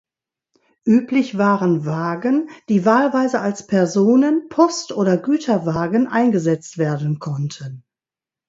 Üblich 0.83 1.37
waren 1.37 1.85
Wagen, 1.85 2.49
die 2.69 2.85
wahlweise 2.85 3.39
als 3.39 3.67
Personen-, 3.67 4.49
Post- 4.49 4.93
oder 4.93 5.15
Güterwagen 5.15 6.07
eingesetzt 6.07 6.79
werden 6.79 7.19
konnten. 7.19 7.83